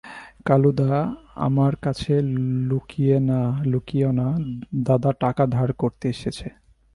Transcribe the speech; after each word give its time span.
কালুদা, 0.45 0.91
আমার 1.37 1.73
কাছে 1.75 2.13
লুকিয়ো 3.65 4.11
না, 4.11 4.27
দাদা 4.83 5.11
টাকা 5.19 5.43
ধার 5.47 5.69
করতে 5.73 6.05
এসেছে। 6.09 6.47